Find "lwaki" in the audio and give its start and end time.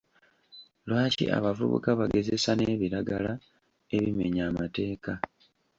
0.87-1.25